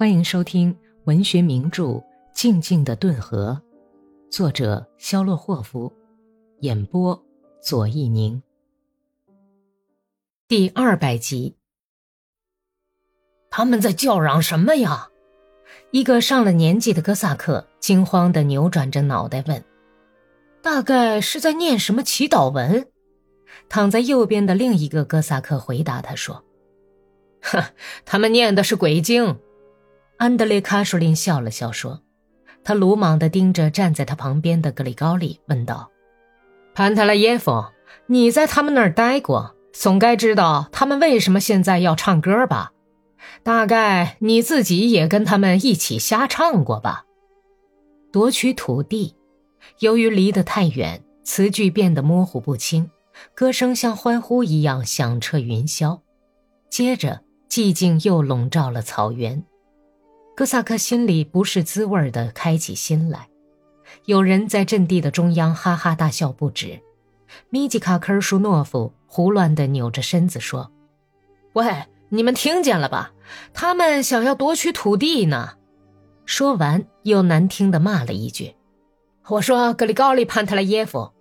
[0.00, 0.74] 欢迎收听
[1.04, 1.82] 文学名著
[2.32, 3.60] 《静静的顿河》，
[4.34, 5.92] 作者肖洛霍夫，
[6.60, 7.22] 演播
[7.60, 8.42] 左一宁。
[10.48, 11.54] 第二百集。
[13.50, 15.10] 他们在叫嚷什么呀？
[15.90, 19.62] 一个上了年纪的哥萨克惊慌的扭转着脑袋问
[20.64, 22.88] ：“大概是在念什么祈祷文？”
[23.68, 26.42] 躺在右边的另一个哥萨克回答他说
[27.44, 27.62] ：“哼，
[28.06, 29.38] 他们念的是鬼经。”
[30.20, 32.02] 安德烈·卡舒林笑了笑说
[32.62, 35.90] ：“他鲁莽地盯着站在他旁边的格里高利，问道
[36.76, 37.64] ：‘潘特拉耶夫，
[38.04, 42.72] 你在他们那儿待过，总该知道他们为什么现在要唱歌吧？
[43.42, 47.06] 大概你自己也跟他们一起瞎唱过吧？’
[48.12, 49.16] 夺取土地，
[49.78, 52.90] 由于离得太远，词句变得模糊不清，
[53.34, 55.98] 歌声像欢呼一样响彻云霄。
[56.68, 59.42] 接着，寂静又笼罩了草原。”
[60.40, 63.28] 哥萨克心里不是滋味的，开起心来。
[64.06, 66.80] 有人在阵地的中央哈哈大笑不止。
[67.50, 70.72] 米吉卡科尔舒诺夫胡乱地扭着身子说
[71.52, 73.12] ：“喂，你们听见了吧？
[73.52, 75.56] 他们想要夺取土地呢。”
[76.24, 78.54] 说完，又难听地骂了一句
[79.28, 81.12] ：“我说格里高利潘特莱耶夫，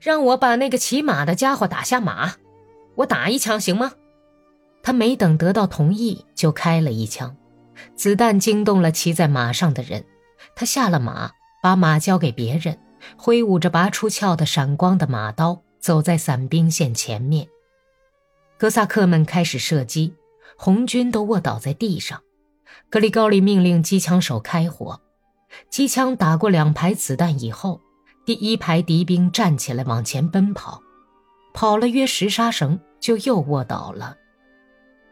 [0.00, 2.32] 让我把那个骑马的家伙打下马，
[2.96, 3.92] 我打一枪行吗？”
[4.82, 7.36] 他没等得到同意，就开了一枪。
[7.96, 10.04] 子弹惊动了骑在马上的人，
[10.54, 11.30] 他下了马，
[11.62, 12.78] 把马交给别人，
[13.16, 17.48] 挥舞着拔出鞘的闪光的马刀，走在伞兵线前面。
[18.58, 20.14] 哥萨克们开始射击，
[20.56, 22.20] 红军都卧倒在地上。
[22.90, 25.00] 格里高利命令机枪手开火，
[25.68, 27.80] 机枪打过两排子弹以后，
[28.24, 30.80] 第一排敌兵站起来往前奔跑，
[31.52, 34.16] 跑了约十杀绳就又卧倒了。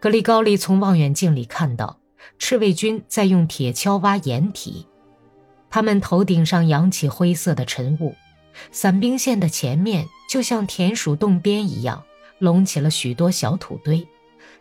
[0.00, 1.98] 格里高利从望远镜里看到。
[2.38, 4.86] 赤卫军在用铁锹挖掩体，
[5.70, 8.14] 他们头顶上扬起灰色的尘雾，
[8.70, 12.02] 伞兵线的前面就像田鼠洞边一样，
[12.38, 14.06] 隆起了许多小土堆，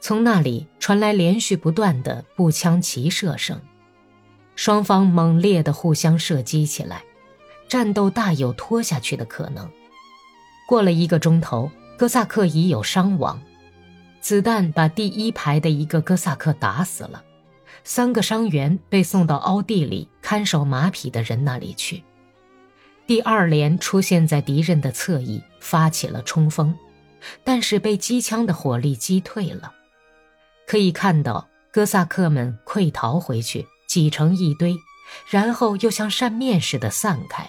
[0.00, 3.60] 从那里传来连续不断的步枪齐射声，
[4.56, 7.02] 双方猛烈地互相射击起来，
[7.68, 9.68] 战斗大有拖下去的可能。
[10.66, 13.40] 过了一个钟头，哥萨克已有伤亡，
[14.20, 17.24] 子弹把第一排的一个哥萨克打死了。
[17.84, 22.02] 三个伤员被送到凹地里看守马匹的人那里去。
[23.06, 26.74] 第二连出现在敌人的侧翼，发起了冲锋，
[27.42, 29.72] 但是被机枪的火力击退了。
[30.66, 34.76] 可以看到哥萨克们溃逃回去，挤成一堆，
[35.30, 37.48] 然后又像扇面似的散开。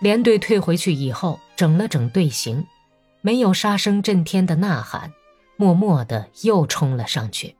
[0.00, 2.66] 连队退回去以后，整了整队形，
[3.20, 5.12] 没有杀声震天的呐喊，
[5.58, 7.54] 默默地又冲了上去。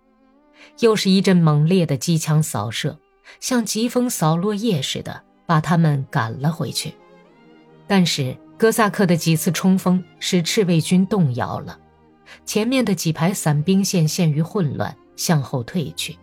[0.81, 2.99] 又是一阵猛烈的机枪扫射，
[3.41, 6.95] 像疾风扫落叶似的，把他们赶了回去。
[7.87, 11.79] 但是哥萨克的几次冲锋使赤卫军动摇了，
[12.45, 16.17] 前面的几排伞兵线陷于混乱，向后退去。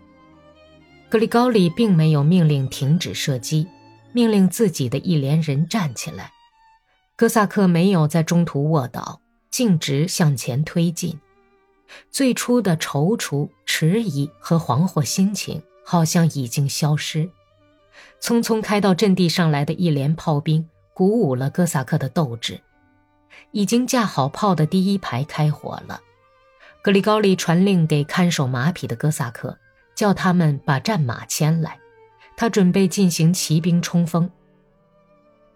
[1.10, 3.68] 格里高里并没有命令停止射击，
[4.14, 6.32] 命令自己的一连人站起来。
[7.16, 11.20] 哥萨克没有在中途卧倒，径直向前推进。
[12.12, 17.30] 最初的踌躇、迟疑和惶惑心情好像已经消失。
[18.22, 22.60] 匆匆开到阵地上来的一连炮兵鼓舞了哥萨克的斗志。
[23.52, 26.02] 已经架好炮的第一排开火了。
[26.82, 29.58] 格里高利传令给看守马匹的哥萨克，
[29.96, 31.80] 叫他们把战马牵来。
[32.36, 34.30] 他准备进行骑兵冲锋。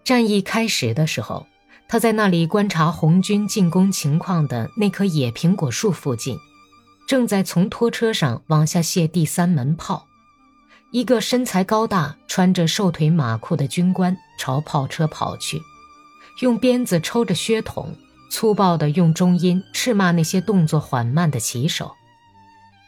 [0.03, 1.45] 战役开始的时候。
[1.91, 6.39] 他在那里观察红军进攻情况的那棵野苹果树附近，
[7.05, 10.07] 正在从拖车上往下卸第三门炮。
[10.91, 15.61] 一个身材高大、穿着瘦腿马裤的军官朝炮车跑去，
[16.39, 17.93] 用鞭子抽着靴筒，
[18.29, 21.91] 粗暴地用中音斥骂那些动作缓慢的骑手：“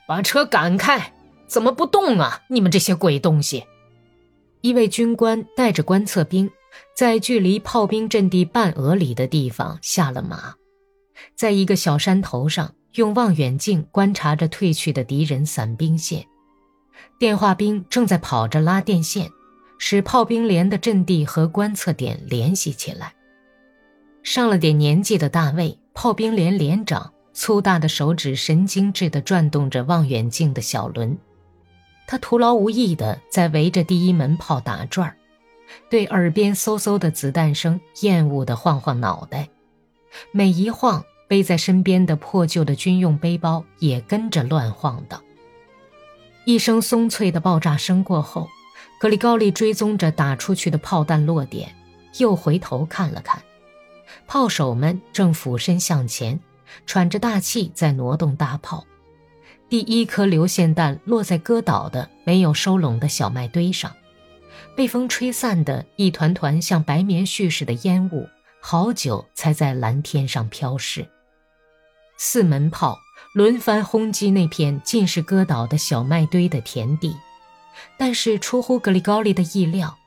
[0.08, 1.12] 把车赶开！
[1.46, 2.40] 怎么不动啊？
[2.47, 3.66] 你们这些鬼东西！”
[4.64, 6.50] 一位军官带着观测兵。
[6.96, 10.55] 在距离炮兵阵地半俄里的地方下了马，
[11.35, 16.25] 在一个小山头上用望远镜观察着退去的敌人伞兵线。
[17.20, 19.29] 电话兵正在跑着拉电线，
[19.78, 23.14] 使炮兵连的阵地和观测点联系起来。
[24.23, 31.17] 上了点年纪的大卫，炮兵连连长，粗大的手指神经质地转动着望远镜的小轮，
[32.08, 35.17] 他徒劳无益地在围着第一门炮打转儿。
[35.90, 39.49] 对耳边嗖嗖的子弹声厌恶地晃晃脑袋，
[40.31, 45.22] 每一晃，背在身边的破旧的军用背包也跟着乱晃荡。
[46.46, 48.49] 一声松脆的爆炸声过后，
[48.99, 51.73] 格里高利追踪着打出去的炮弹落点，
[52.19, 53.41] 又回头看了看，
[54.28, 56.40] 炮手们正俯身向前，
[56.85, 58.85] 喘着大气在挪动大炮。
[59.69, 63.91] 第一颗流线弹落在割倒的没有收拢的小麦堆上，
[64.76, 68.28] 被风吹散的一团团像白棉絮似的烟雾，
[68.59, 71.08] 好久才在蓝天上飘逝。
[72.17, 72.97] 四门炮
[73.34, 77.16] 轮番轰击那片尽是割倒的小麦堆的田地，
[77.97, 79.97] 但是出乎格里高利的意料，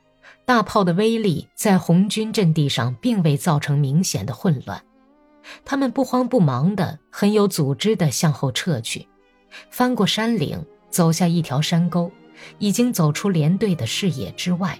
[0.45, 4.83] 大炮的威力在红军阵地上并未造成明显的混乱，
[5.65, 9.09] 他们不慌不忙的、很有组织的向后撤去。
[9.71, 12.11] 翻过山岭，走下一条山沟，
[12.59, 14.79] 已经走出连队的视野之外。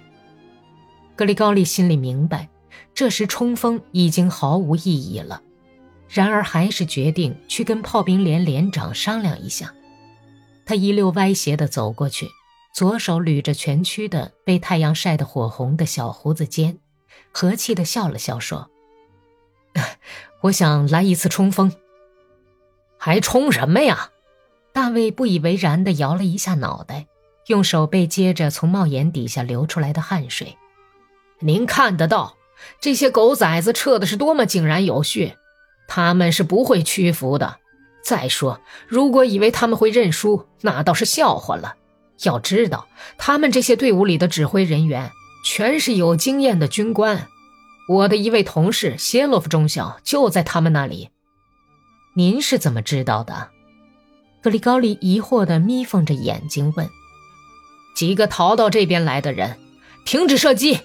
[1.15, 2.49] 格里高利心里明白，
[2.93, 5.41] 这时冲锋已经毫无意义了，
[6.07, 9.73] 然而还是决定去跟炮兵连连长商量一下。
[10.65, 12.27] 他一溜歪斜地走过去，
[12.73, 16.77] 左手捋着蜷曲的被太阳晒得火红的小胡子尖，
[17.31, 18.69] 和气地笑了笑说
[20.43, 21.71] ：“我想来一次冲锋。
[22.99, 24.11] 还冲什么呀？”
[24.73, 27.07] 大卫不以为然地摇了一下脑袋，
[27.47, 30.57] 用手背接着从帽檐底下流出来的汗水。
[31.39, 32.35] 您看得到，
[32.79, 35.33] 这些狗崽子撤的是多么井然有序，
[35.87, 37.57] 他们是不会屈服的。
[38.03, 41.75] 再说，如果以为他们会认输，那倒是笑话了。
[42.23, 45.11] 要知道，他们这些队伍里的指挥人员
[45.45, 47.27] 全是有经验的军官。
[47.89, 51.09] 我的一位同事谢洛夫中校就在他们那里。
[52.15, 53.49] 您是怎么知道的？
[54.41, 56.89] 格里高利疑惑地眯缝着眼睛问
[57.97, 59.57] ：“几个逃到这边来的人，
[60.05, 60.81] 停止射击！”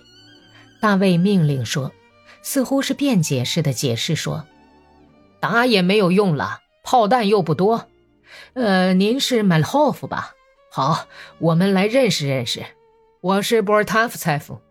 [0.81, 1.93] 大卫命令说，
[2.41, 4.47] 似乎是辩解似的解释说
[5.38, 7.87] ：“打也没有用了，炮弹又不多。
[8.55, 10.32] 呃，您是麦霍夫吧？
[10.70, 11.06] 好，
[11.38, 12.64] 我们来认识认识。
[13.20, 14.62] 我是波尔塔夫采夫。”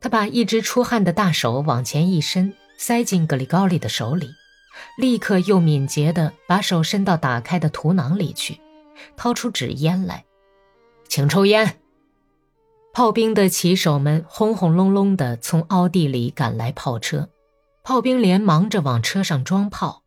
[0.00, 4.30] 他把一只出汗的大手往前一伸，塞进格里高利的手里。
[4.96, 8.58] 立刻又敏捷地把手伸到打开的图囊里去，
[9.14, 10.24] 掏出纸烟来，
[11.10, 11.80] 请抽烟。
[12.94, 17.28] 炮兵的骑手们轰轰隆隆地从凹地里赶来炮车，
[17.82, 20.04] 炮兵连忙着往车上装炮。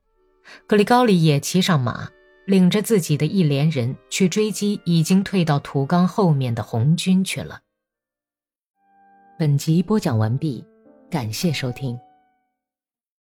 [0.66, 2.08] 格里高里也骑上马，
[2.46, 7.60] 领着自己的一连人去追击已经退到土岗后面的红军去了。
[9.38, 10.64] 本集播讲完毕，
[11.12, 12.00] 感谢收听。